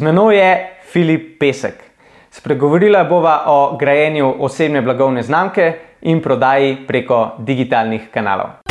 [0.00, 0.50] Z menoj je
[0.88, 1.74] Filip Pesek.
[2.32, 5.74] Spregovorila bova o grajenju osebne blagovne znamke
[6.08, 8.64] in prodaji preko digitalnih kanalov.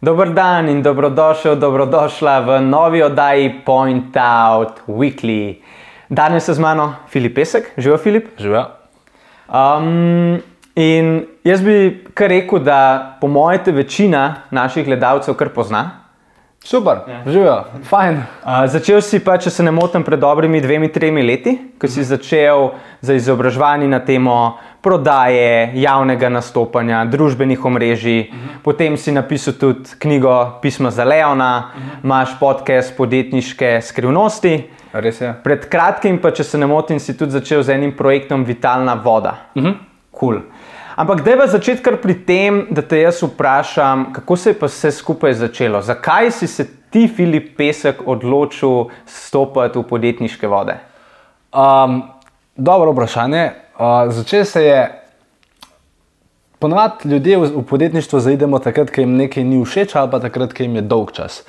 [0.00, 5.60] Dober dan in dobrodošel, dobrodošla v novi oddaji Point Out Weekly.
[6.08, 8.28] Danes je z mano Filip Pesek, živijo Filip.
[8.38, 8.64] Živijo.
[9.52, 10.40] Um,
[10.74, 16.02] in jaz bi kar rekel, da po mojem te večina naših gledalcev kar pozna.
[16.64, 17.22] Super, ja.
[17.26, 18.14] živijo, fajn.
[18.14, 22.04] Uh, začel si pa, če se ne motim, pred dobrimi dvemi, tremi leti, ko si
[22.06, 22.68] začel
[23.02, 24.36] za izobraževanje na temo
[24.82, 28.20] prodaje, javnega nastopanja, družbenih omrežij.
[28.20, 28.62] Uh -huh.
[28.62, 32.04] Potem si napisal tudi knjigo Pismo za Leona, uh -huh.
[32.04, 34.70] imaš podcast podjetniške skrivnosti.
[34.92, 35.34] Res je.
[35.44, 39.34] Pred kratkim, pa če se ne motim, si tudi začel z enim projektom Vitalna voda.
[39.54, 39.74] Uh -huh.
[40.20, 40.38] cool.
[40.96, 44.66] Ampak da je začeti kar pri tem, da te jaz vprašam, kako se je pa
[44.66, 45.82] vse skupaj začelo?
[45.82, 50.76] Zakaj si se ti, Filip Pesek, odločil stopiti v podjetniške vode?
[51.52, 52.02] Um,
[52.56, 53.50] dobro vprašanje.
[53.78, 54.80] Uh, začel se je.
[56.58, 60.52] Ponovadi ljudje v, v podjetništvo zaidemo takrat, ko jim nekaj ni všeč, ali pa takrat,
[60.52, 61.42] ko jim je dolg čas.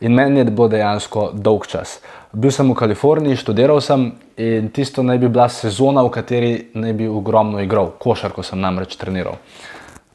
[0.00, 2.00] In meni je bilo dejansko dolg čas.
[2.32, 6.92] Bil sem v Kaliforniji, študiral sem in tisto naj bi bila sezona, v kateri naj
[6.92, 9.38] bi ogromno igral, košarko sem namreč treniral.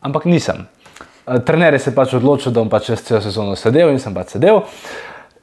[0.02, 0.68] Ampak nisem.
[1.46, 4.38] Trener je se pač odločil, da bom pač čez celo sezono sedel in sem pač
[4.38, 4.62] sedel.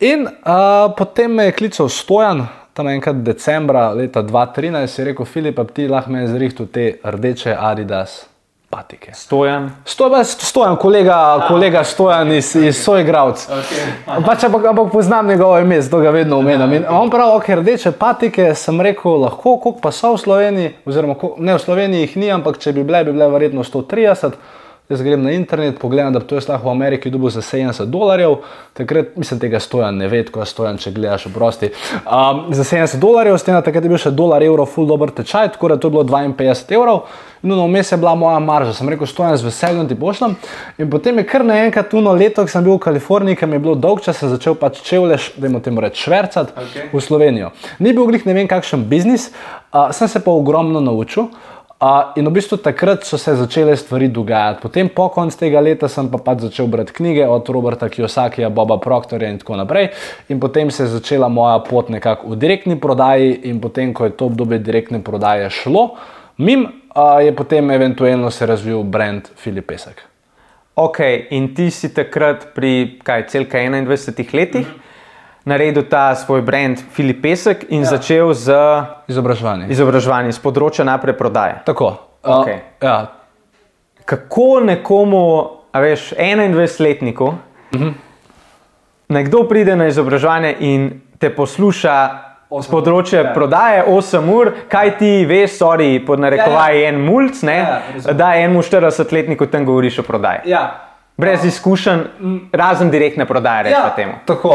[0.01, 5.61] In uh, potem me je klical Stojan, tam enkrat decembra leta 2013, je rekel: Filip,
[5.75, 8.30] ti lahko me zrihtu te rdeče Adidas
[8.71, 9.15] patike.
[9.15, 9.71] Stojan.
[9.85, 13.49] Stojan, stojan kolega, kolega Stojan iz, iz Sojgravc.
[13.49, 14.23] Okay.
[14.27, 16.73] Pač, ampak, ampak poznam njegovo ime, zato ga vedno omenjam.
[16.73, 21.19] In on pravi, ok, rdeče patike, sem rekel, lahko, koliko pa so v Sloveniji, oziroma
[21.39, 24.39] ne v Sloveniji jih ni, ampak če bi bile, bi bile verjetno 130.
[24.91, 28.41] Jaz grem na internet, pogledam, da to je lahko v Ameriki dobil za 70 dolarjev,
[28.75, 31.69] takrat mislim, tega stojan ne ve, ko stojan, če gledaš v prosti.
[32.03, 35.13] Um, za 70 dolarjev, s tem, da takrat je bil še dolar, evro, full dober
[35.15, 37.05] tečaj, tako da to je bilo 52 evrov.
[37.43, 40.35] No, no, vmes je bila moja marža, sem rekel, stojan z veseljem ti pošljem.
[40.83, 43.63] In potem je kar naenkrat tuno leto, ko sem bil v Kaliforniji, ker mi je
[43.69, 46.91] bilo dolg čas, sem začel pač čevleš, da jim temu reč švercati Okay.
[46.93, 47.55] v Slovenijo.
[47.79, 49.31] Ni bil glih ne vem kakšen biznis,
[49.71, 51.31] uh, sem se pa ogromno naučil.
[51.81, 54.61] Uh, in v bistvu takrat so se začele stvari dogajati.
[54.61, 58.77] Potem, po koncu tega leta, sem pa pač začel brati knjige od Roberta Kiyosakija, Boba
[58.77, 59.89] Proctorja in tako naprej.
[60.29, 64.13] In potem se je začela moja pot nekako v direktni prodaji, in potem, ko je
[64.13, 65.97] to obdobje direktne prodaje šlo,
[66.37, 70.05] mim uh, je potem eventualno se razvil brand Filip Pesek.
[70.77, 74.90] Ok, in ti si takrat pri kaj, celka 21 letih mm -hmm.
[75.45, 77.85] Naredil ta svoj brand Filip Pesek in ja.
[77.97, 78.53] začel z
[79.09, 79.67] Izobraževanje.
[79.69, 81.63] izobraževanjem z področja naprej prodaje.
[81.65, 81.97] Tako.
[82.23, 82.49] Uh,
[82.83, 83.07] ja,
[84.05, 85.23] Kako nekomu,
[85.73, 87.37] a veš, 21-letniku, uh
[87.73, 87.93] -huh.
[89.09, 92.11] nekdo pride na izobraževanje in te posluša
[92.63, 93.33] z področja ja.
[93.35, 96.89] prodaje 8 ur, kaj ti veš, sorry, pod narekovaj Ja, ja.
[96.89, 98.17] en mulj, ne, Ja, razumem.
[98.17, 100.41] da enemu 40-letniku tam govoriš o prodaji.
[100.45, 100.90] ja.
[101.21, 102.01] Brez izkušenj,
[102.53, 103.83] razen direktne prodaje, Ja.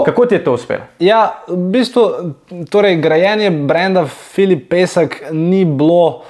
[0.06, 0.82] Kako ti je to uspelo?
[1.00, 2.34] Ja, v bistvu,
[2.70, 6.24] torej, grajenje brenda Filip Pesek ni bilo,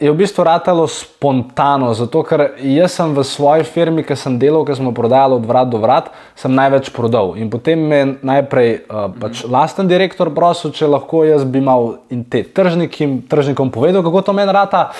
[0.00, 4.66] je v bistvu ratalo spontano, zato ker jaz sem v svoji firmi, ki sem delal,
[4.66, 7.36] ki smo prodajali od vrat do vrat, sem največ prodal.
[7.38, 12.02] In potem me je najprej uh, pač lasten direktor prosil, če lahko jaz bi mal
[12.10, 14.90] in te tržnikim, tržnikom povedal, kako to meni rata.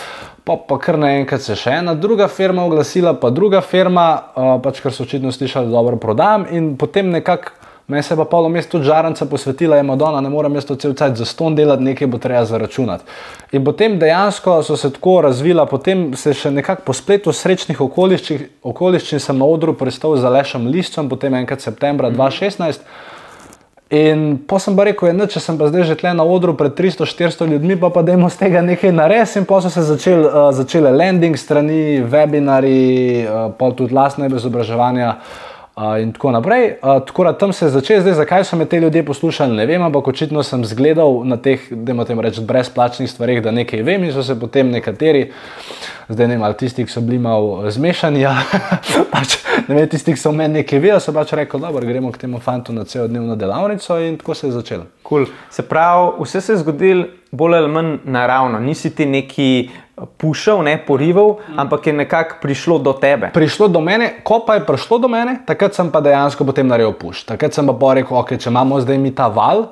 [0.42, 4.78] Pa, pa kar naenkrat se še ena druga firma oglasila, pa druga firma, uh, pač
[4.82, 6.46] ker so očitno slišali, da dobro prodajam.
[6.54, 10.54] In potem nekako meni se pa polo mesto tudi žaranca posvetila, je Madonna, ne morem
[10.54, 13.04] jaz to cel cel za ston delati, nekaj bo treba zaračunati.
[13.52, 18.46] In potem dejansko so se tako razvila, potem se še nekako po spletu srečnih okoliščin,
[18.62, 22.86] okoliščin sem na odru pristal za Lešem Listom, potem enkrat septembra 2016.
[23.92, 26.72] In pa sem pa rekel, da če sem pa zdaj že tle na odru pred
[26.78, 29.42] 300-400 ljudmi, pa pa dajmo z tega nekaj narediti.
[29.42, 35.10] In pa so se začel, uh, začele landing strani, webinari, uh, pa tudi lastne izobraževanja.
[35.12, 36.66] Uh, in tako naprej.
[36.82, 39.66] Uh, tako da tam se je začel, zdaj zakaj so me te ljudje poslušali, ne
[39.66, 44.04] vem, ampak očitno sem zgledal na teh, da imate reči, brezplačnih stvareh, da nekaj vem
[44.04, 45.30] in so se potem nekateri,
[46.08, 48.36] zdaj ne vem, ali tisti, ki so bili malo zmešani, ja,
[49.14, 49.38] pač,
[49.68, 52.40] ne vem, tisti, ki so meni nekaj vedeli, so pač rekli, dobro, gremo k temu
[52.40, 54.86] fantu na celodnevno delavnico in tako se je začelo.
[55.08, 55.26] Cool.
[55.50, 59.70] Se pravi, vse se je zgodilo bolj ali manj naravno, nisi ti neki
[60.06, 61.58] pušil, ne porival, mm.
[61.58, 63.30] ampak je nekako prišlo do tebe.
[63.34, 66.92] Prišlo do mene, ko pa je prišlo do mene, takrat sem pa dejansko potem naredil
[66.92, 67.24] puš.
[67.28, 69.68] Takrat sem pa pa rekel, ok, če imamo zdaj mi ta val,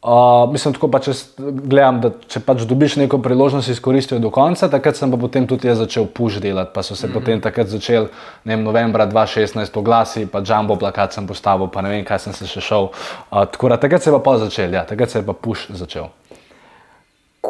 [0.00, 4.70] Uh, mislim, tako pač gledam, da če pač dobiš neko priložnost, izkoristijo do konca.
[4.72, 7.14] Takrat sem pa potem tudi jaz začel puš delati, pa so se mm -hmm.
[7.14, 8.08] potem takrat začel,
[8.44, 12.32] ne vem, novembra 2016 oglasi, pa jumbo plakat sem postavil, pa ne vem, kaj sem
[12.32, 12.88] se še šel.
[13.30, 15.68] Uh, tako da takrat se je pa pa začel, ja, takrat se je pa puš
[15.68, 16.08] začel.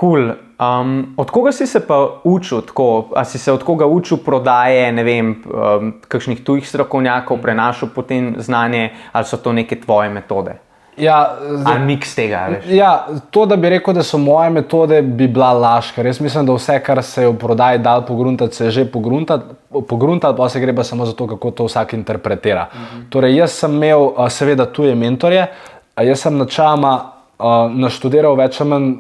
[0.00, 0.31] Cool.
[0.61, 4.93] Um, od koga si se pa učil, tako, ali si se od koga učil prodaje,
[4.93, 10.56] ne vem, um, kakšnih tujih strokovnjakov, prenašal potem znanje, ali so to neke tvoje metode?
[10.97, 12.49] Ja, zdaj, Ali miks tega?
[12.69, 15.93] Ja, to, da bi rekel, da so moje metode, bi bila laž.
[15.97, 18.85] Ker jaz mislim, da vse, kar se je v prodaji dal pogruntati, se je že
[18.91, 22.69] pogruntati, pa se gre pa samo za to, kako to vsak interpretira.
[22.75, 23.06] Mhm.
[23.11, 25.47] Torej, jaz sem imel seveda tuje mentorje,
[25.97, 26.93] jaz sem načama
[27.38, 28.93] uh, naštudiral več ali manj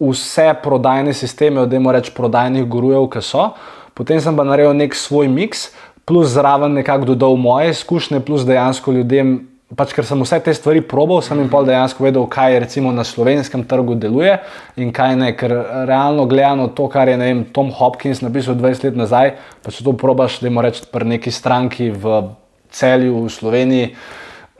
[0.00, 3.50] vse prodajne sisteme, od demo reč prodajnih gurujev, ki so.
[3.96, 5.70] Potem sem pa naredil nek svoj miks,
[6.06, 9.38] plus zraven nekako dodal moje izkušnje, plus dejansko ljudem
[9.74, 13.02] pač ker sem vse te stvari probal, sem jim pa dejansko vedel, kaj recimo na
[13.02, 14.36] slovenskem trgu deluje
[14.78, 15.32] in kaj ne.
[15.34, 15.50] Ker
[15.88, 19.34] realno gledano to, kar je vem, Tom Hopkins napisal 20 let nazaj,
[19.66, 22.22] pa če to probaš, da imaš reči pri neki stranki v
[22.70, 23.90] celju v Sloveniji.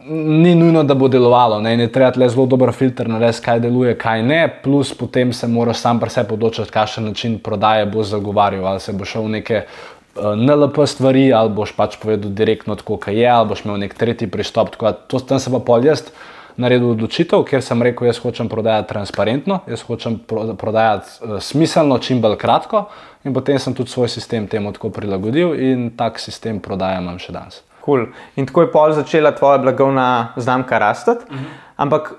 [0.06, 3.96] Ni nujno, da bo delovalo, ne, ne treba le zelo dober filter narediti, kaj deluje,
[3.98, 8.66] kaj ne, plus potem se moraš sam pri sebi odločiti, kakšen način prodaje bo zagovarjal,
[8.66, 9.64] ali se bo šel v neke
[10.16, 14.30] Eh, NLP stvari, ali boš pač povedal direktno, kako je, ali boš imel nek tretji
[14.30, 14.72] pristop.
[14.80, 16.06] To sem se pa pol jaz
[16.56, 22.22] naredil odločitev, ker sem rekel, jaz hočem prodajati transparentno, jaz hočem prodajati uh, smiselno, čim
[22.24, 22.86] bolj kratko.
[23.28, 27.36] In potem sem tudi svoj sistem temu tako prilagodil in tak sistem prodaja imam še
[27.36, 27.60] danes.
[27.86, 28.06] Cool.
[28.36, 31.10] In tako je pol začela tvoja blagovna znamka rasti.
[31.10, 31.44] Uh mhm.
[31.44, 31.48] -huh.
[31.76, 32.14] Ampak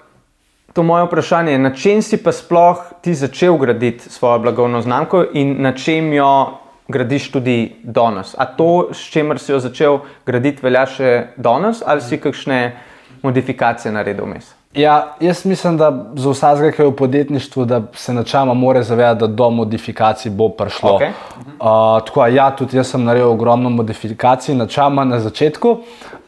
[0.74, 5.26] to moje vprašanje je, na čem si pa sploh ti začel graditi svojo blagovno znamko
[5.34, 8.36] in na čem jo gradiš tudi danes.
[8.38, 12.78] A to, s čimer si jo začel graditi, velja še danes, ali si kakšne
[13.24, 14.54] modifikacije naredil vmes?
[14.78, 19.20] Ja, jaz mislim, da za vsakega, ki je v podjetništvu, da se načela mora zavedati,
[19.20, 21.00] da do modifikacij bo prišlo.
[21.00, 21.10] Okay.
[21.10, 25.80] Uh, tako, ja, tudi jaz sem naredil ogromno modifikacij, načela na začetku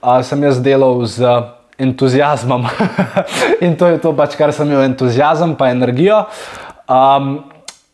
[0.01, 1.27] uh, sem jaz delal z
[1.77, 2.65] entuzijazmom
[3.65, 6.23] in to je to, pač, kar sem imel, entuzijazem in energijo.
[6.89, 7.43] Um,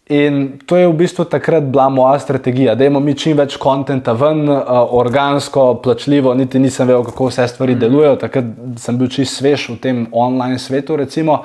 [0.10, 4.13] In to je v bistvu takrat bila moja strategija, da imamo mi čim več konta
[4.13, 4.60] ven, uh,
[4.94, 7.80] organsko, plačljivo, niti nisem vedel, kako vse stvari mm.
[7.80, 8.19] delujejo.
[8.22, 11.00] Takrat sem bil čist svež v tem online svetu.
[11.02, 11.42] Recimo.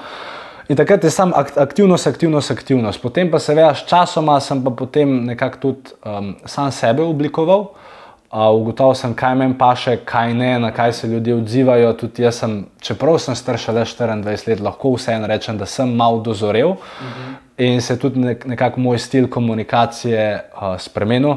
[0.68, 3.00] In takrat je samo aktivnost, aktivnost, aktivnost.
[3.02, 7.60] Potem pa se veš, časoma sem pa potem nekako tudi um, sam sebe oblikoval.
[7.60, 7.89] Uh,
[8.30, 11.92] ugotovil sem, kaj meni paše, kaj ne, na kaj se ljudje odzivajo.
[11.92, 16.22] Tudi jaz sem, čeprav sem starša le 24 let, lahko vseeno rečem, da sem mal
[16.22, 16.76] dozorel.
[16.78, 21.36] Mm -hmm in se je tudi nek, nekako moj stil komunikacije uh, spremenil.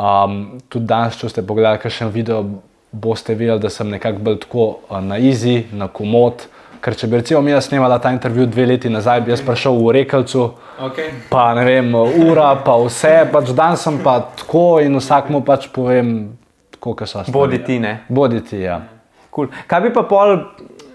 [0.00, 2.44] Um, tudi danes, če ste pogledali kakšen video,
[2.92, 6.46] boste videli, da sem nekako bolj tako uh, na izi, na komod.
[6.80, 9.92] Ker če bi recimo mi snimala ta intervju dve leti nazaj, bi jaz prišel v
[9.98, 10.44] Rekelcu,
[10.80, 11.10] okay.
[11.28, 16.38] pa ne vem, ura, pa vse, pač dan sem pa tako in vsakmu pač povem,
[16.78, 17.36] kako so stvari.
[17.36, 17.98] Boditi, ne.
[18.08, 18.80] Boditi, ja.
[19.28, 19.52] Cool.
[19.68, 20.38] Kaj bi pa pol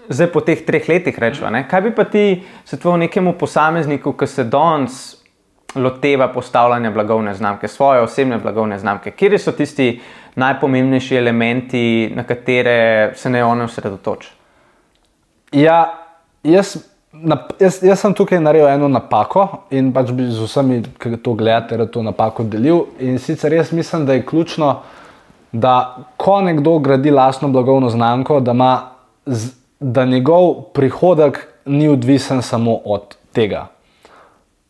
[0.08, 2.24] zdaj po teh treh letih rečemo, kaj bi pa ti
[2.64, 5.04] svetoval nekemu posamezniku, ki se danes
[5.76, 9.14] loteva postavljanja blagovne znamke, svoje osebne blagovne znamke?
[9.14, 10.00] Kje so tisti
[10.34, 11.84] najpomembnejši elementi,
[12.14, 14.35] na katere se ne one osredotoči?
[15.52, 15.94] Ja,
[16.44, 16.76] jaz,
[17.12, 21.34] na, jaz, jaz sem tukaj naredil eno napako in pač bi z vsemi, ki to
[21.38, 22.86] gledate, to napako delil.
[23.00, 24.80] In sicer jaz mislim, da je ključno,
[25.52, 28.72] da ko nekdo gradi lastno blagovno znamko, da ima
[29.26, 33.66] z, da njegov prihodek ni odvisen samo od tega.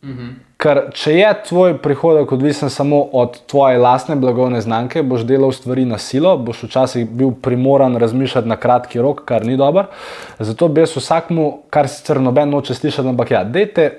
[0.03, 0.46] Mhm.
[0.57, 5.83] Ker če je tvoj prihodek odvisen samo od tvoje lastne blagovne znamke, boš delal stvari
[5.85, 9.85] na silo, boš včasih bil primoran razmišljati na kratki rok, kar ni dobro.
[10.39, 13.91] Zato bi jaz vsakmu, kar sicer noben noče slišati, ampak ja, dejte.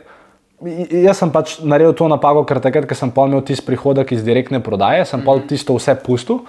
[0.58, 4.58] Jaz sem pač naredil to napako, ker takrat, ko sem imel tisti prihodek iz direktne
[4.58, 6.40] prodaje, sem pa tisto vse pustil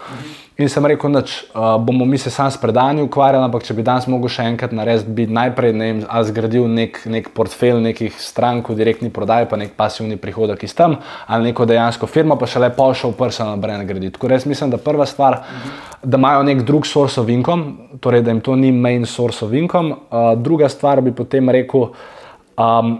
[0.58, 3.86] in sem rekel, da uh, bomo mi se sam s predanjem ukvarjali, ampak če bi
[3.86, 8.68] danes mogel še enkrat narediti, bi najprej ne vem, zgradil nek, nek portfelj nekih strank
[8.74, 10.98] v direktni prodaji, pa nek pasivni prihodek iz tam
[11.30, 14.18] ali neko dejansko firmo, pa še le pa šel personal brand graditi.
[14.18, 15.44] Tako res mislim, da prva stvar,
[16.02, 19.54] da imajo nek drug source of income, torej da jim to ni main source of
[19.54, 20.02] income.
[20.10, 21.92] Uh, druga stvar bi potem rekel.
[22.60, 22.98] Um,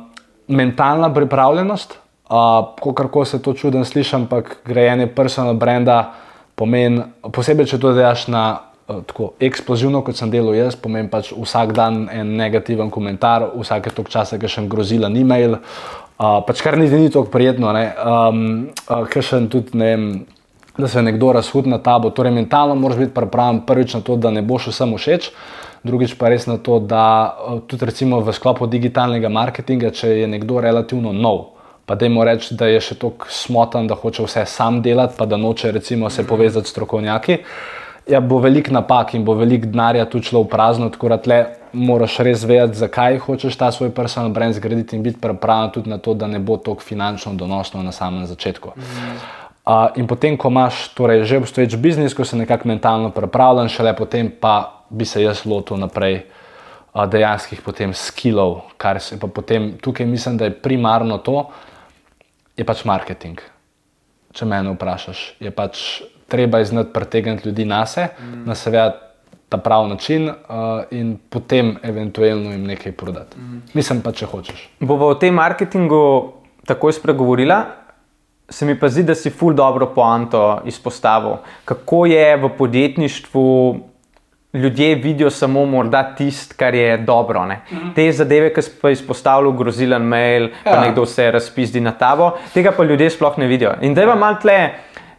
[0.50, 1.98] mentalna pripravljenost,
[2.30, 6.14] uh, kako se to čudno sliši, ampak grajenje personal brenda
[6.56, 7.02] pomeni,
[7.32, 8.44] posebej če to delaš na
[8.88, 13.94] uh, tako eksplozivno, kot sem delal jaz, pomeni pač vsak dan en negativen komentar, vsake
[13.96, 15.60] tok časa, ki še grozila ni mail.
[16.20, 18.44] Uh, pač kar niti ni tako prijetno, um,
[18.90, 20.12] uh, ker še tudi ne vem,
[20.80, 22.10] da se nekdo razhud na tabo.
[22.10, 25.32] Torej, mentalno moraš biti pripravljen prvič na to, da ne boš vsem všeč.
[25.84, 30.28] Drugič pa res na to, da uh, tudi recimo v sklopu digitalnega marketinga, če je
[30.28, 31.56] nekdo relativno nov.
[31.90, 35.26] Pa da jim reči, da je še tako smotan, da hoče vse sam delati, pa
[35.26, 37.40] da noče recimo, se povezati s strokovnjaki.
[38.10, 41.40] Ja, bo velik napak in bo velik denarja tu šlo v prazno, tako da tle
[41.74, 45.98] moraš res vedeti, zakaj hočeš ta svoj personal brand zgraditi in biti pripravljen tudi na
[45.98, 48.74] to, da ne bo tako finančno donosno na samem začetku.
[48.76, 49.20] Mm.
[49.70, 53.94] Uh, in potem, ko imaš torej, že obstoječ biznis, ko si nekako mentalno pripravljen, šele
[53.94, 56.22] potem pa bi se jaz lotil naprej
[56.94, 61.50] uh, dejanskih potem skillov, kar se pa potem tukaj mislim, da je primarno to,
[62.58, 63.42] je pač marketing.
[64.34, 68.44] Če me vprašaš, je pač treba znati pritegniti ljudi na sebe, mm.
[68.46, 69.10] na seveda
[69.50, 70.36] ta pravi način uh,
[70.92, 73.40] in potem eventualno jim nekaj prodati.
[73.40, 73.62] Mm.
[73.74, 74.68] Mislim pa, če hočeš.
[74.80, 76.34] Bomo o tem marketingu
[76.70, 77.64] takoj spregovorila.
[78.50, 83.46] Se mi pa zdi, da si ful dobro poanto izpostavil, kako je v podjetništvu.
[84.54, 87.46] Ljudje vidijo samo morda tisto, kar je dobro.
[87.46, 87.94] Mm -hmm.
[87.96, 90.50] Te zadeve, ki so izpostavljene, grozilen mail, ja.
[90.64, 93.74] pa nekdo se razpizdi na tabo, tega pa ljudje sploh ne vidijo.
[93.82, 94.70] In da je vam malo tle,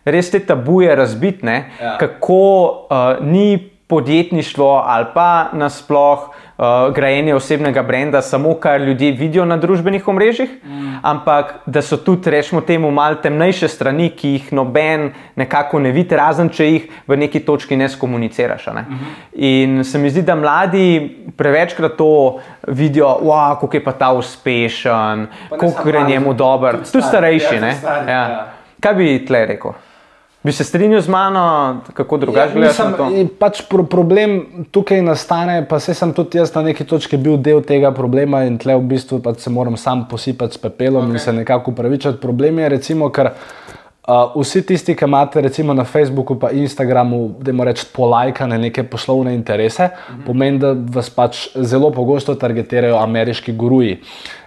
[0.04, 1.98] res te tabuje razbitne, ja.
[1.98, 6.18] kako uh, ni podjetništvo ali pa nasploh
[6.60, 10.98] uh, grajenje osebnega brenda, samo kar ljudje vidijo na družbenih omrežjih, mm.
[11.02, 16.16] ampak da so tudi, rečemo, temu malo temnejše strani, ki jih noben nekako ne vidi,
[16.16, 18.66] razen če jih v neki točki ne skomuniciraš.
[18.66, 18.82] Ne?
[18.82, 19.26] Mm -hmm.
[19.32, 25.26] In se mi zdi, da mladi prevečkrat to vidijo, wow, kako je pa ta uspešen,
[25.50, 27.54] kako gre njemu dobro, tudi starejši.
[27.54, 28.28] Ja, stari, ja.
[28.28, 28.46] Ja.
[28.80, 29.72] Kaj bi tle rekel?
[30.42, 32.76] Bi se strinjal z mano, kako drugače ja, gledaš?
[33.38, 34.38] Pač pro problem
[34.72, 38.56] tukaj nastane, pa se sem tudi jaz na neki točki bil del tega problema in
[38.58, 41.12] tle v bistvu pač se moram sam posipati s pepelom okay.
[41.12, 42.16] in se nekako upravičiti.
[42.22, 47.52] Problem je, recimo, ker uh, vsi tisti, ki imate recimo na Facebooku in Instagramu, da
[47.52, 50.26] moramo reči polajkane neke poslovne interese, mm -hmm.
[50.26, 54.00] pomeni, da vas pač zelo pogosto targetirajo ameriški guruji.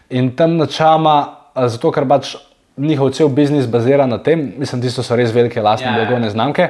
[0.10, 2.36] In tam načama, zato ker pač
[2.78, 5.94] njihov cel biznis bazira na tem, mislim, da so res velike lastne yeah.
[5.94, 6.06] Ja, ja.
[6.06, 6.70] blagovne znamke.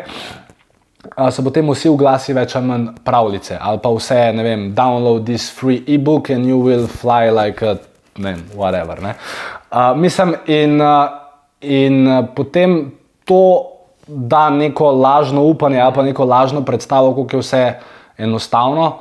[1.18, 5.26] Uh, so potem vsi oglasi več ali manj pravljice, ali pa vse, ne vem, download
[5.28, 7.76] this free e-book and you will fly like a,
[8.18, 9.02] ne vem, whatever.
[9.04, 9.16] Ne?
[9.72, 11.12] Uh, mislim, in, uh,
[11.62, 12.94] in uh, potem
[13.28, 13.70] to
[14.08, 17.64] da neko lažno upanje ali pa neko lažno predstavo, kako je vse
[18.18, 18.94] enostavno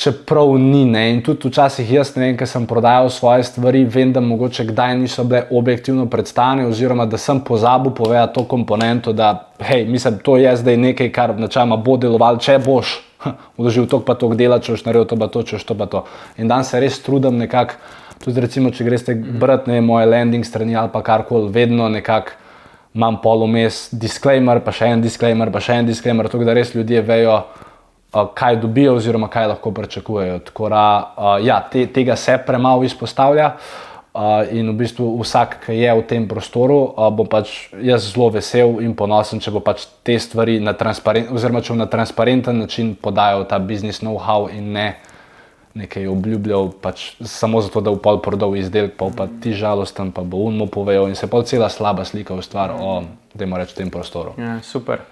[0.00, 0.84] čeprav ni.
[0.84, 1.10] Ne?
[1.12, 4.96] In tudi včasih jaz, ne vem, ker sem prodajal svoje stvari, vem, da mogoče kdaj
[4.96, 10.38] niso bile objektivno predstavljene, oziroma da sem pozabil povedati to komponento, da hej, mislim, to
[10.40, 12.96] je zdaj nekaj, kar načeloma bo delovalo, če boš
[13.58, 15.90] vložil to, pa to dela, če boš naredil to, pa to, če boš to, pa
[15.92, 16.04] to.
[16.40, 17.76] In dan se res trudim nekako,
[18.24, 22.38] tudi recimo, če greste brati ne, moje landing strani ali pa karkoli, vedno nekako.
[22.90, 27.04] Imam polomes, disclaimer, pa še en disclaimer, pa še en disclaimer, tako da res ljudje
[27.06, 27.36] vejo,
[28.10, 30.38] kaj dobijo, oziroma kaj lahko pričakujejo.
[30.50, 30.82] Tako da
[31.42, 33.54] ja, te, tega se premalo izpostavlja.
[34.10, 36.80] Uh, in v bistvu vsak, ki je v tem prostoru,
[37.14, 41.86] bo pač jaz zelo vesel in ponosen, če bo pač te stvari na bo na
[41.86, 44.88] transparenten način podajal ta biznis know-how in ne
[45.78, 50.26] nekaj obljubljal, pač samo zato, da bo pol prodal izdelek, pa pa ti žalosten, pa
[50.26, 53.02] bo unmo povedal in se pa cela slaba slika ustvari o,
[53.34, 54.34] da ima reč, tem prostoru.
[54.38, 55.06] Ja, super.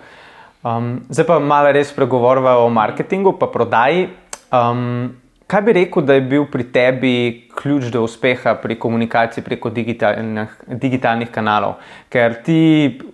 [0.63, 4.09] Um, zdaj pa malo res pregovorimo o marketingu, pa prodaji.
[4.51, 5.15] Um,
[5.47, 7.13] kaj bi rekel, da je bil pri tebi
[7.57, 11.79] ključ do uspeha pri komunikaciji preko digitalnih, digitalnih kanalov?
[12.11, 12.59] Ker ti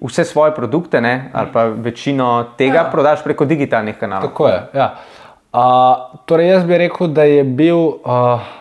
[0.00, 2.90] vse svoje produkte, ne, ali pa večino tega, ja.
[2.90, 4.32] prodaš preko digitalnih kanalov.
[4.32, 4.60] Tako je.
[4.74, 4.90] Ja.
[5.54, 7.78] Uh, torej, jaz bi rekel, da je bil.
[8.02, 8.52] Uh,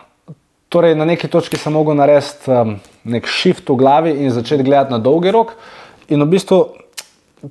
[0.74, 2.72] Torej, na neki točki sem mogel narediti um,
[3.06, 5.52] nek shift v glavi in začeti gledati na dolgi rok.
[6.10, 6.56] In v bistvu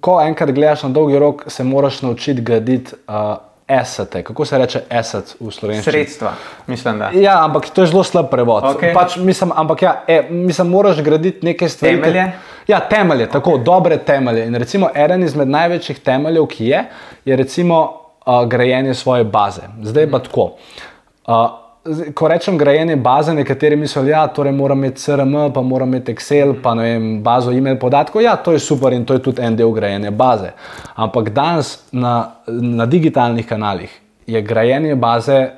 [0.01, 3.35] ko enkrat gledaš na dolgi rok, se moraš naučiti graditi uh,
[3.67, 4.23] asete.
[4.23, 5.91] Kako se reče asset v slovenščini?
[5.91, 6.33] Sredstva,
[6.67, 6.99] mislim.
[6.99, 7.09] Da.
[7.13, 8.63] Ja, ampak to je zelo slab prevod.
[8.63, 8.93] Okay.
[8.93, 12.01] Pač, mislim, ampak ja, e, mislim, moraš graditi neke stvari.
[12.01, 12.31] Temelje.
[12.67, 13.63] Ja, temelje, tako okay.
[13.63, 14.45] dobre temelje.
[14.47, 16.85] In recimo eden izmed največjih temeljev, ki je,
[17.25, 17.81] je recimo
[18.25, 19.67] uh, grajenje svoje baze.
[19.81, 20.23] Zdaj pa mm.
[20.23, 20.51] tako.
[21.27, 21.62] Uh,
[22.15, 26.11] ko rečem grajenje baze, nekateri mislijo, da ja, torej mora imeti CRM, pa mora imeti
[26.11, 28.21] Excel, pa ne vem, bazo e-mail podatkov.
[28.23, 30.53] Ja, to je super in to je tudi en del grajenja baze.
[30.95, 33.91] Ampak danes na, na digitalnih kanalih
[34.27, 35.49] je grajenje baze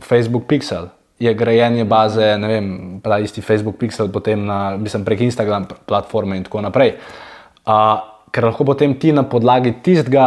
[0.00, 0.88] Facebook Pixel.
[1.18, 6.36] Je grajenje baze, ne vem, pa isti Facebook Pixel, potem na, mislim, prek Instagram platforme
[6.36, 6.96] in tako naprej.
[7.66, 8.00] Uh,
[8.32, 10.26] ker lahko potem ti na podlagi tistega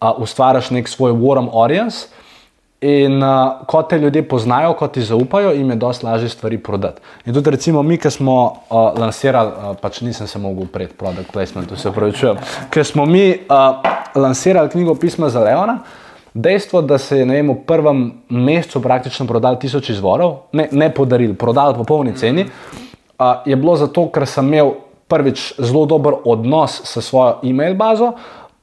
[0.00, 2.08] uh, ustvariš nek svoj warm audience,
[2.86, 7.02] In uh, ko te ljudje poznajo, ko ti zaupajo, jim je dosti lažje stvari prodati.
[7.26, 11.32] In tudi, recimo, mi, ki smo uh, lansirali, uh, pač nisem se mogel upreti product
[11.32, 12.12] placementu, se pravi,
[12.70, 15.80] ker smo mi uh, lansirali knjigo Pisma za Leona,
[16.36, 21.32] Dejstvo, da se je vem, v prvem mesecu praktično prodal tisoč izvorov, ne, ne podaril,
[21.34, 24.74] prodal po polni ceni, uh, je bilo zato, ker sem imel
[25.08, 28.12] prvič zelo dober odnos s svojo e-mail bazo.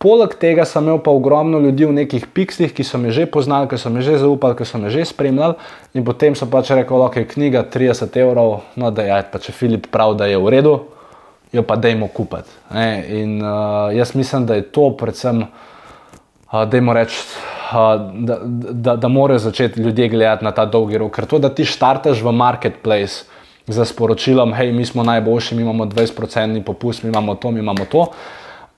[0.03, 3.69] Poleg tega sem imel pa ogromno ljudi v nekih pikslih, ki so me že poznali,
[3.71, 5.55] ki so me že zaupali, ki so me že spremljali.
[5.95, 9.39] In potem so pač rekli, da okay, je knjiga 30 evrov, no da je, pa
[9.39, 10.73] če Filip pravi, da je v redu,
[11.55, 12.51] jo pa dajmo kupiti.
[13.15, 17.21] In uh, jaz mislim, da je to predvsem, uh, dajmo reči,
[17.71, 17.93] uh,
[18.27, 21.15] da, da, da morajo začeti ljudje gledati na ta dolgi rok.
[21.15, 23.23] Ker to, da ti štarteš v marketplace
[23.71, 27.87] za sporočilom, hej, mi smo najboljši, mi imamo 20% popust, mi imamo to, mi imamo
[27.87, 28.09] to.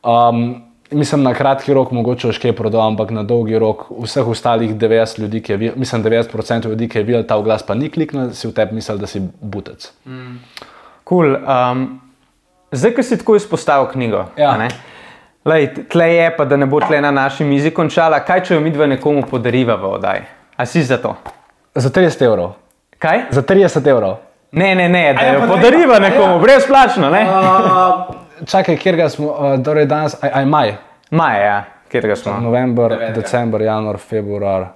[0.06, 4.76] Um, Mislim, na kratki rok mogoče še kaj prodal, ampak na dolgi rok vseh ostalih
[4.78, 8.30] 90 ljudi, ki je mislim, 90% ljudi, ki je videl ta glas, pa ni kliknil,
[8.38, 9.88] si v tebi mislil, da si butec.
[10.06, 10.36] Mm.
[11.10, 11.38] Cool.
[11.42, 11.88] Um,
[12.72, 14.28] zdaj, ki si tako izpostavil knjigo.
[14.38, 14.54] Ja.
[15.46, 18.62] Lej, tle je, pa da ne bo tle na naši mizi končala, kaj če jo
[18.62, 20.22] mi dva nekomu podariva v oddaj?
[20.58, 21.16] A si za to?
[21.74, 22.54] Za 30 evrov.
[23.02, 23.28] Kaj?
[23.34, 24.22] Za 30 evrov.
[24.56, 26.42] Ne, ne, ne, da ja, jo podariva, podariva nekomu, ja.
[26.46, 27.10] brezplačno.
[27.10, 27.26] Ne?
[27.26, 30.74] Uh, čakaj, kjer ga smo, uh, torej danes, aj, aj maj.
[31.12, 31.60] Maj, ja,
[31.92, 32.40] kjer ga smo.
[32.42, 34.68] November, december, januar, februar,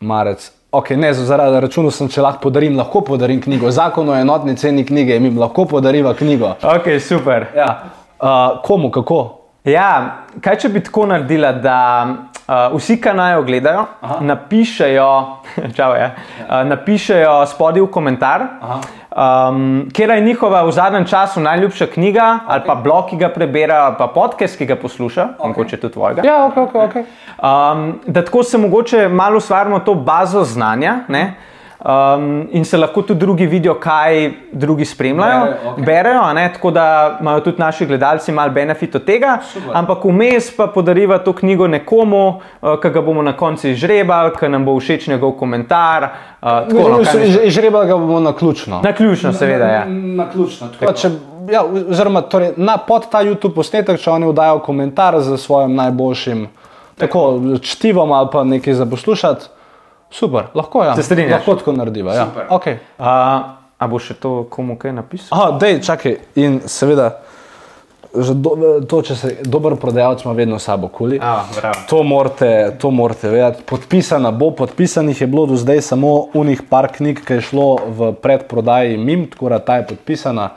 [0.00, 0.50] marec.
[0.72, 3.70] Ok, ne, zaradi računa sem, če lahko podarim, lahko podarim knjigo.
[3.70, 6.54] Zakon o enotni ceni knjige mi lahko podariva knjigo.
[6.62, 7.50] Ok, super.
[7.56, 7.68] Ja.
[8.16, 9.20] Uh, komu, kako?
[9.68, 9.88] Ja,
[10.42, 11.76] kaj če bi tako naredila, da
[12.08, 14.16] uh, vsi, ki naj jo gledajo, Aha.
[14.26, 15.10] napišejo,
[15.76, 16.08] čau, ja,
[16.48, 18.46] uh, napišejo spodaj v komentar,
[19.16, 22.46] um, kje je njihova v zadnjem času najljubša knjiga, okay.
[22.46, 25.48] ali pa blog, ki ga preberajo, ali pa podcast, ki ga posluša, okay.
[25.48, 26.22] mogoče tudi tvojega.
[26.24, 26.74] Ja, ok, ok.
[26.74, 27.04] okay.
[27.38, 30.98] Um, da tako se mogoče malo ustvarimo to bazo znanja.
[31.08, 31.34] Ne?
[31.82, 35.84] Um, in se lahko tudi drugi vidijo, kaj drugi spremljajo, Berejo, okej.
[35.84, 39.38] berejo, ne, tako da imajo tudi naši gledalci malo benefit od tega.
[39.52, 39.70] Super.
[39.74, 42.28] Ampak vmes pa podariva to knjigo nekomu,
[42.60, 46.04] uh, ki ga bomo na koncu izžrebali, ki nam bo všeč njegov komentar.
[46.04, 47.00] Uh, tako, no?
[47.46, 48.80] Žrebal ga bomo na ključno.
[48.84, 49.66] na ključno, seveda.
[49.66, 49.84] Ja.
[49.88, 50.68] Na ključno.
[50.80, 51.10] Pa, če,
[51.50, 56.46] ja, oziroma, torej, na, pod ta YouTube posnetek, če oni vdajo komentar z svojim najboljšim
[56.98, 59.50] tako, čtivom ali pa nekaj za poslušati,
[60.12, 60.96] super, lahko ja.
[60.96, 61.40] Se strinjaš?
[61.40, 62.14] Lahko tako narediva.
[62.14, 62.28] Ja.
[62.28, 62.46] Super.
[62.50, 62.78] Okay.
[62.98, 63.06] Uh,
[63.78, 65.34] a bo še to komu kaj napisal?
[65.34, 66.18] Aha, dej, čakaj.
[66.38, 67.08] In seveda,
[68.12, 68.52] do,
[68.88, 71.18] to, če se dober prodajalec ima vedno sabo kuli.
[71.22, 71.82] A, bravo.
[71.90, 73.64] To morate, to morate vedeti.
[73.66, 78.12] Podpisana bo, podpisanih je bilo do zdaj samo unih par knjig, ki je šlo v
[78.22, 80.50] predprodaji MIM, tako da ta je podpisana,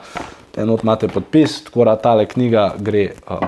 [0.58, 3.48] enot imate podpis, tako da ta knjiga gre uh,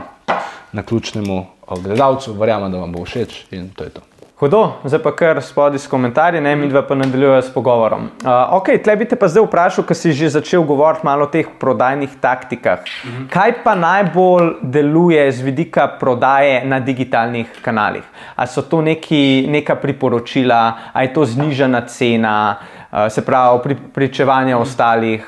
[0.71, 4.07] na ključnemu uh, gledalcu, verjamem, da vam bo všeč in to je to.
[4.37, 8.03] Hudo, zdaj pa kar spodaj s komentarji, ne mi dva pa nadaljujemo s pogovorom.
[8.21, 11.31] Uh, ok, tle bi te pa zdaj vprašal, ker si že začel govoriti malo o
[11.33, 12.83] teh prodajnih taktikah.
[12.85, 13.23] Uh -huh.
[13.33, 18.03] Kaj pa najbolj deluje z vidika prodaje na digitalnih kanalih?
[18.35, 22.55] Ali so to neki, neka priporočila, ali je to znižana cena,
[22.91, 25.25] uh, se pravi pri, pričevanje ostalih?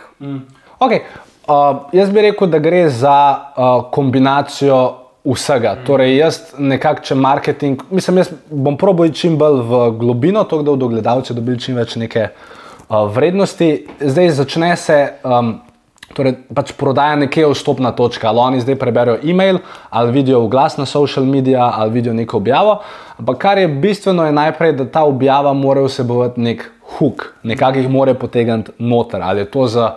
[0.80, 1.00] Okay.
[1.48, 5.76] Uh, jaz bi rekel, da gre za uh, kombinacijo vsega.
[5.86, 10.72] Torej, jaz nekako, če marketing, mislim, jaz bom probojil čim bolj v globino, to, da
[10.72, 13.72] bodo gledalci dobili čim več neke uh, vrednosti.
[14.02, 15.02] Zdaj začne se.
[15.24, 15.60] Um,
[16.10, 19.60] Torej, pač prodaja nekje vstopna točka, ali oni zdaj preberejo e-mail,
[19.94, 22.80] ali vidijo glas na social medijih, ali vidijo neko objavo.
[23.22, 26.66] Ampak kar je bistveno, je najprej, da ta objava mora vsebovati nek
[26.98, 29.22] hook, nekako jih mora potegniti noter.
[29.22, 29.92] Ali je to za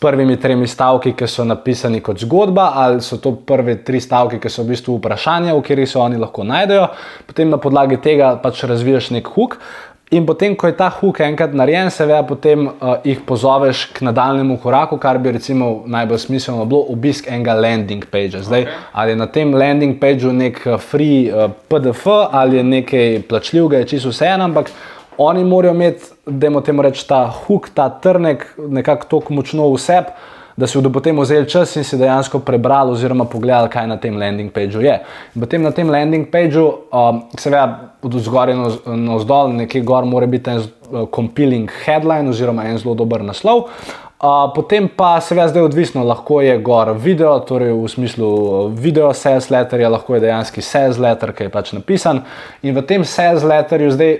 [0.00, 4.50] prvimi tremi stavki, ki so napisani kot zgodba, ali so to prve tri stavke, ki
[4.50, 6.88] so v bistvu vprašanja, v katerih se oni lahko najdejo.
[7.28, 9.58] Potem na podlagi tega pač razviješ nek hook.
[10.10, 14.56] In potem, ko je ta hook enkrat narejen, seveda potem uh, jih pozoveš k nadaljnemu
[14.58, 18.42] koraku, kar bi recimo najbolj smiselno bilo obisk enega landing pagea.
[18.42, 18.88] Zdaj, okay.
[18.92, 23.84] ali je na tem landing pageu nek uh, free uh, PDF ali je nekaj plačljivega,
[23.84, 24.72] je čisto vseeno, ampak
[25.20, 29.78] oni morajo imeti, da jim temu reči, ta hook, ta trnek nekako tako močno v
[29.78, 30.14] sebi.
[30.56, 34.16] Da si bodo potem vzeli čas in si dejansko prebrali, oziroma pogledali, kaj na tem
[34.18, 34.98] landing pageu je.
[35.40, 40.52] Potem na tem landing pageu, um, seveda, od zgoraj na vzdolj, nekje gor, mora biti
[40.52, 43.68] en uh, compiling headline, oziroma en zelo dober naslov.
[44.20, 49.12] Uh, potem pa, seveda, zdaj odvisno, lahko je gor video, torej v smislu uh, video
[49.16, 52.24] sales letterja, lahko je dejansko sales letter, ki je pač napisan.
[52.64, 54.18] In v tem sales letterju zdaj.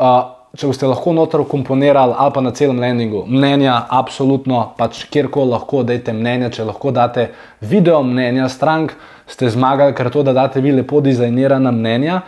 [0.00, 5.52] Uh, če boste lahko noter komponirali ali pa na celem landingu, mnenja, absolutno, pač kjerkoli
[5.54, 7.28] lahko dajte mnenja, če lahko date
[7.60, 8.96] video mnenja strank,
[9.30, 12.22] ste zmagali, ker to, da date vi lepo dizajnirana mnenja.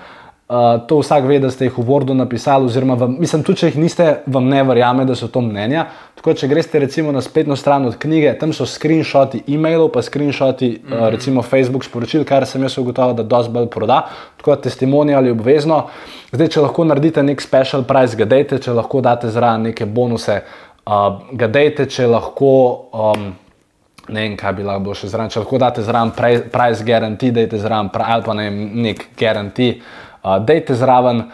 [0.53, 3.69] Uh, to vsak ve, da ste jih v Wordu napisali, oziroma vam, mislim, tudi če
[3.71, 5.87] jih niste, vam ne verjame, da so to mnenja.
[6.19, 10.69] Tako, če greste recimo na spletno stran od knjige, tam so screenshoti e-mailov, pa screenshoti
[10.69, 11.01] mm -hmm.
[11.01, 14.03] uh, recimo Facebook sporočil, kar sem jaz ugotovil, da dosti bolj proda,
[14.37, 15.87] tako da testimonij ali obvezno.
[16.33, 20.43] Zdaj, če lahko naredite nek special price, ga dejte, če lahko date zraven neke bonuse,
[20.87, 20.93] uh,
[21.33, 22.81] ga dejte, če lahko.
[22.93, 23.33] Um,
[24.09, 25.31] Ne vem, kaj bi lahko bilo še zraven.
[25.31, 26.11] Če lahko date zraven
[26.51, 30.12] price guarantee, dajte zraven ali pa ne vem, nek guarantee uh,
[30.47, 31.31] dejte zraven.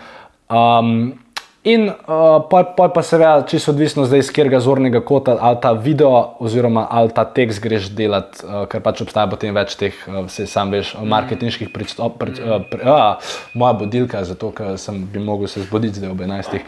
[0.48, 1.14] Um,
[1.62, 5.72] in uh, pa, pa, pa seveda, čisto odvisno zdaj iz katerega zornega kota, ali ta
[5.72, 10.24] video oziroma ali ta tekst greš delati, uh, ker pač obstaja potem več teh, uh,
[10.32, 12.16] se sam veš, marketinških pristop.
[12.22, 16.26] Pri, uh, pri, uh, moja budilka, zato ker sem bi mogel se zbuditi zdaj ob
[16.26, 16.58] 11.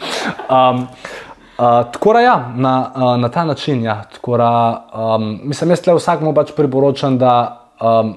[0.51, 0.87] Um,
[1.61, 4.53] Uh, tako da, ja, na, uh, na ta način, ja, da,
[4.97, 7.33] um, mislim, jaz le vsakmu pač priporočam, da
[7.81, 8.15] um,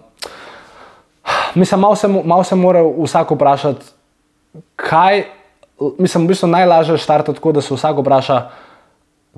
[1.56, 3.86] mislim, malo se, mal se mora vsak vprašati,
[4.76, 5.24] kaj,
[6.00, 8.42] mislim, v bistvu najlažje štarte tako, da se vsak vpraša,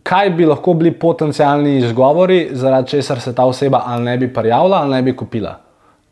[0.03, 4.77] kaj bi lahko bili potencijalni izgovori, zaradi česar se ta oseba ali ne bi prijavila
[4.77, 5.59] ali ne bi kupila.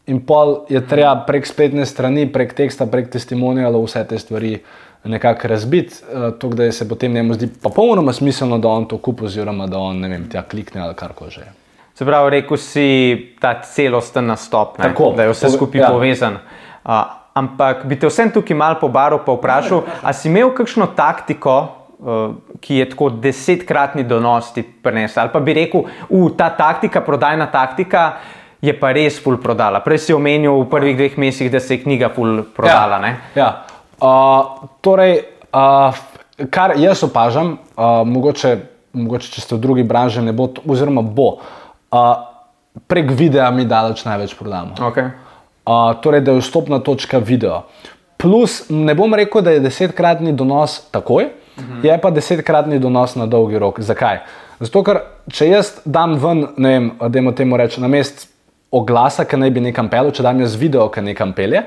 [0.08, 4.58] In pol je treba prek spletne strani, prek teksta, prek testimonijalov vse te stvari
[5.04, 9.26] nekako razbiti, uh, tako da se potem njemu zdi popolnoma smiselno, da on to kupi,
[9.26, 11.46] oziroma da on ne vem, tja klikne ali kar koli že.
[11.96, 15.90] Se pravi, rekel si ta celosten nastop, Tako, da je vse skupaj ja.
[15.92, 16.38] povezan.
[16.84, 21.56] Uh, ampak bi te vsem tukaj malo pobaril, pa vprašal, ali si imel kakšno taktiko,
[22.00, 27.02] uh, ki je tako desetkratni donos ti prenesel, ali pa bi rekel, da ta taktika,
[27.02, 28.14] prodajna taktika.
[28.64, 29.82] Je pa res ful prodala.
[29.84, 32.96] Prej si omenil v prvih dveh mesecih, da se je knjiga ful prodala.
[33.04, 33.48] Ja, ja.
[34.00, 35.18] Uh, torej,
[35.52, 35.92] uh,
[36.48, 38.54] kar jaz opažam, uh, mogoče,
[38.96, 41.42] mogoče če ste v drugi branži, ne bo, oziroma bo.
[41.92, 42.24] Uh,
[42.88, 44.80] prek videa mi daleč največ prodamo.
[44.80, 45.12] Okay.
[45.64, 47.62] Uh, torej, da je vstopna točka video.
[48.20, 51.86] Plus, ne bom rekel, da je desetkratni donos takoj, mhm.
[51.88, 53.80] je pa desetkratni donos na dolgi rok.
[53.80, 54.24] Zakaj?
[54.60, 55.00] Zato, ker
[55.32, 58.28] če jaz dam ven, ne vem, da jim temu rečem, na mest
[58.74, 61.66] oglasa, ki naj bi nekam pel, če dam jaz video, ki nekam pelje.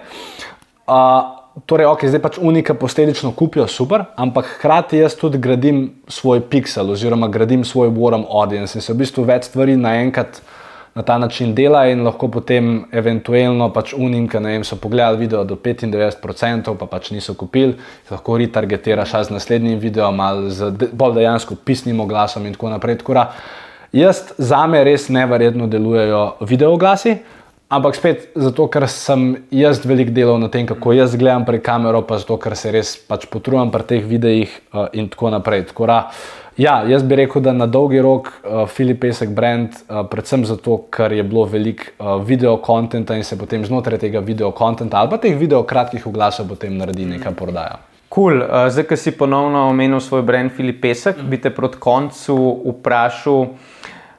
[0.86, 6.42] Uh, Torej, ok, zdaj pač unika posledično kupijo super, ampak hkrati jaz tudi gradim svoj
[6.50, 10.42] pixel oziroma gradim svoj warm audience in se v bistvu več stvari naenkrat
[10.96, 15.44] na ta način dela in lahko potem eventualno pač unika, ne vem, so pogledali video
[15.44, 17.74] do 95%, pa pač niso kupili,
[18.10, 22.98] lahko retargetiraš z naslednjim videom ali z bolj dejansko pisnim oglasom in tako naprej.
[23.02, 23.26] Tako
[23.92, 27.18] jaz za me res neverjetno delujejo videoglasi.
[27.66, 32.04] Ampak spet zato, ker sem jaz velik delal na tem, kako jaz gledam prek kamero,
[32.06, 35.64] pa zato, ker se res pač potrujem pri teh videih uh, in tako naprej.
[35.72, 35.96] Tako da,
[36.54, 40.78] ja, jaz bi rekel, da na dolgi rok uh, Filip Pesek brand, uh, predvsem zato,
[40.94, 45.10] ker je bilo veliko uh, video kontenta in se potem znotraj tega video kontenta ali
[45.10, 47.80] pa teh video kratkih oglasov potem naredi nekaj prodaja.
[48.14, 48.44] Cool.
[48.46, 51.34] Uh, zdaj, ki si ponovno omenil svoj brand Filip Pesek, mm.
[51.34, 53.50] bi te proti koncu vprašal.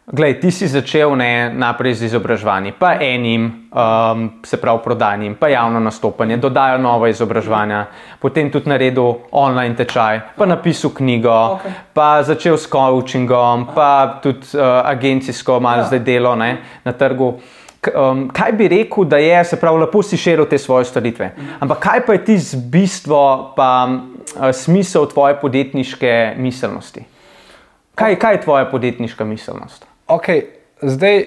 [0.07, 5.49] Glej, ti si začel ne, naprej z izobraževanjem, pa enim, um, se pravi, prodanjem, pa
[5.51, 7.81] javno nastopanje, dodajo nove izobraževanja,
[8.23, 11.75] potem tudi naredil online tečaj, pa napisal knjigo, okay.
[11.91, 15.89] pa začel s coachingom, pa tudi uh, agencijsko malo ja.
[15.91, 16.53] zdaj delo ne,
[16.87, 17.27] na trgu.
[17.91, 21.33] Um, kaj bi rekel, da je, se pravi, lepo si širil te svoje storitve.
[21.59, 27.03] Ampak kaj pa je ti z bistvo, pa uh, smisel tvoje podjetniške miselnosti?
[27.91, 29.96] Kaj, kaj je tvoja podjetniška miselnost?
[30.07, 30.23] Ok,
[30.81, 31.25] zdaj,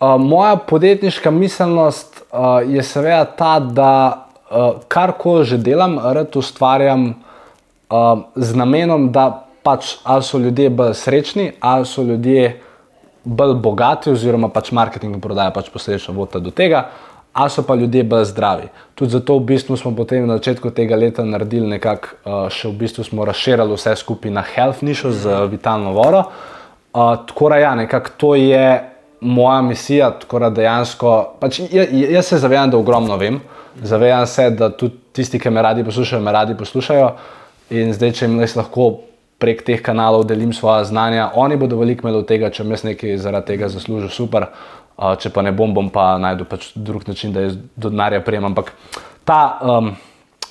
[0.00, 7.04] uh, moja podjetniška miselnost uh, je seveda ta, da uh, karkoli že delam, rad ustvarjam
[7.06, 12.60] uh, z namenom, da pač ali so ljudje bolj srečni, ali so ljudje
[13.24, 16.88] bolj bogati, oziroma pač marketing in prodaja pač posledično vodi do tega.
[17.32, 18.66] A so pa ljudje bolj zdravi.
[18.94, 22.82] Tudi zato v bistvu smo potem na začetku tega leta naredili nekako, uh, še v
[22.82, 26.26] bistvu smo razširili vse skupaj na health nišo z uh, vitalno voro.
[26.26, 26.58] Uh,
[26.92, 31.12] tako da, ja, nekako to je moja misija, tako da dejansko.
[31.40, 31.60] Pač,
[31.92, 33.40] jaz se zavedam, da ogromno vem,
[33.82, 37.08] zavedam se, da tudi tisti, ki me radi poslušajo, me radi poslušajo.
[37.70, 38.90] In zdaj, če jim res lahko
[39.42, 43.16] prek teh kanalov delim svoje znanja, oni bodo veliko imeli od tega, če jaz nekaj
[43.18, 44.50] zaradi tega zaslužim, super.
[44.92, 48.20] Uh, če pa ne bom, bom pa najdel pač drug način, da jaz do denarja
[48.20, 48.50] prijem.
[48.52, 48.74] Ampak
[49.24, 49.58] ta.
[49.62, 49.94] Um,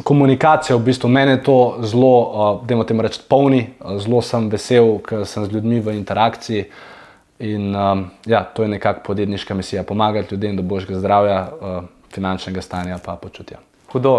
[0.04, 4.98] komunikacija, v bistvu meni to zelo, uh, da imamo reči, polni, uh, zelo sem vesel,
[5.06, 6.66] ker sem z ljudmi v interakciji.
[7.40, 11.84] In um, ja, to je nekakšna podjetniška misija, pomagati ljudem do božjega zdravja, uh,
[12.14, 13.58] finančnega stanja pa počutja.
[13.92, 14.16] Hudo.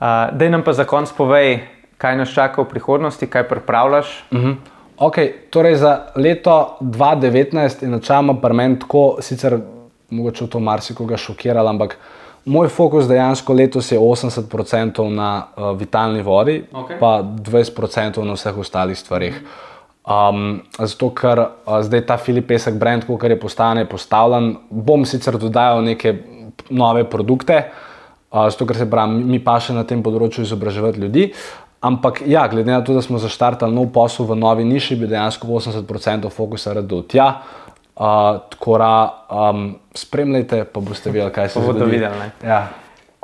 [0.00, 1.60] Uh, Dej nam pa za konec povej,
[1.98, 4.24] kaj nas čaka v prihodnosti, kaj pripravljaš.
[4.30, 4.56] Uh -huh.
[4.98, 9.60] okay, torej za leto 2019 je načeloma pri meni tako, sicer
[10.10, 11.98] mogoče to marsikoga šokiralo, ampak
[12.44, 16.98] Moj fokus dejansko letos je 80% na uh, vitalni vodi, Okej.
[16.98, 19.38] pa 20% na vseh ostalih stvarih.
[20.02, 25.38] Um, zato, ker uh, zdaj ta Filip Pesek brand, ko je postane postavljen, bom sicer
[25.38, 26.16] dodajal neke
[26.70, 27.62] nove produkte,
[28.32, 31.30] uh, zato ker se pravi, mi pa še na tem področju izobraževati ljudi.
[31.82, 35.46] Ampak, ja, glede na to, da smo zaštartali nov posel v novi niši, bi dejansko
[35.46, 37.28] 80% fokusa rad dal tja.
[37.30, 37.61] Uh,
[37.94, 41.90] tako da um, spremljajte, pa boste videli, kaj se Pa bodo zgodi.
[41.90, 42.30] videli, ne.
[42.48, 42.66] Ja.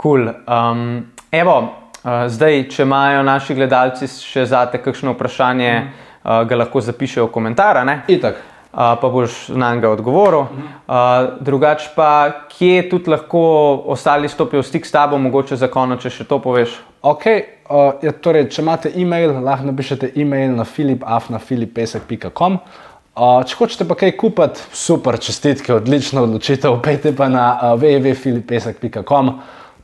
[0.02, 0.28] Cool.
[0.46, 1.58] Um, evo,
[2.04, 6.06] uh, zdaj, če imajo naši gledalci še zate kakšno vprašanje, mm.
[6.22, 8.02] uh, ga lahko zapišejo v komentar, a ne?
[8.08, 8.44] Itak.
[8.68, 10.44] Uh, pa boš na njega odgovoril.
[10.44, 13.40] Uh, drugač pa, kje tudi lahko
[13.88, 16.76] ostali stopijo v stik s tabo, mogoče za konec, če še to poveš.
[17.02, 22.60] Ok, uh, ja, torej, če imate e-mail, lahko napišete e-mail na filipafnafilipesek.com.
[22.60, 22.87] Uh,
[23.18, 29.32] če hočete pa kaj kupiti, super, čestitke, odlična odločitev, pejte pa na uh, www.filipesek.com,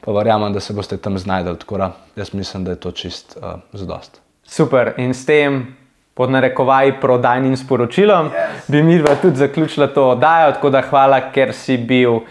[0.05, 1.57] pa verjamem, da se boste tam znajdel.
[1.62, 4.20] Tako da jaz mislim, da je to čist uh, zadost.
[4.44, 4.92] Super.
[5.03, 5.62] In s tem,
[6.14, 8.68] pod narekovaji, prodajnim sporočilom, yes.
[8.70, 10.53] bi mi dva tudi zaključila to oddajo.
[10.59, 12.23] Tako da hvala, ker si bil uh,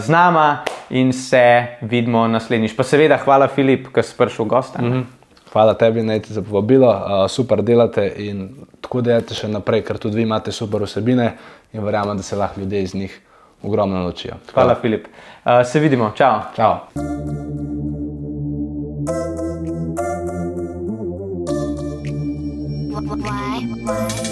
[0.00, 2.76] z nama in se vidimo naslednjič.
[2.76, 4.82] Pa seveda, hvala, Filip, ker si prišel v gosta.
[4.82, 5.04] Mm -hmm.
[5.52, 8.48] Hvala tebi, Najti, za povabilo, uh, super delate in
[8.80, 11.30] tako delate še naprej, ker tudi vi imate super vsebine
[11.72, 13.20] in verjamem, da se lahko ljudje iz njih
[13.62, 14.40] ogromno naučijo.
[14.52, 15.06] Hvala, Filip.
[15.44, 16.40] Uh, se vidimo, čau.
[16.56, 16.74] Čau.
[23.06, 23.66] Why?
[23.86, 24.25] Why?